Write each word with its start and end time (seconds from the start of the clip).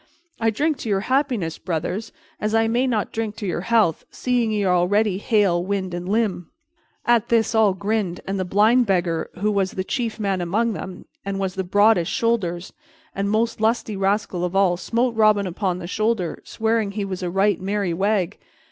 I 0.39 0.49
drink 0.49 0.79
to 0.79 0.89
your 0.89 1.01
happiness, 1.01 1.59
brothers, 1.59 2.11
as 2.39 2.55
I 2.55 2.67
may 2.67 2.87
not 2.87 3.11
drink 3.11 3.35
to 3.35 3.45
your 3.45 3.61
health, 3.61 4.03
seeing 4.09 4.51
ye 4.51 4.63
are 4.63 4.73
already 4.75 5.19
hale, 5.19 5.63
wind 5.63 5.93
and 5.93 6.09
limb." 6.09 6.49
At 7.05 7.29
this 7.29 7.53
all 7.53 7.75
grinned, 7.75 8.19
and 8.25 8.39
the 8.39 8.43
Blind 8.43 8.87
beggar, 8.87 9.29
who 9.35 9.51
was 9.51 9.69
the 9.73 9.83
chief 9.83 10.19
man 10.19 10.41
among 10.41 10.73
them, 10.73 11.05
and 11.23 11.37
was 11.37 11.53
the 11.53 11.63
broadest 11.63 12.11
shouldered 12.11 12.71
and 13.13 13.29
most 13.29 13.61
lusty 13.61 13.95
rascal 13.95 14.43
of 14.43 14.55
all, 14.55 14.75
smote 14.75 15.13
Robin 15.13 15.45
upon 15.45 15.77
the 15.77 15.85
shoulder, 15.85 16.41
swearing 16.43 16.93
he 16.93 17.05
was 17.05 17.21
a 17.21 17.29
right 17.29 17.61
merry 17.61 17.93
wag. 17.93 18.39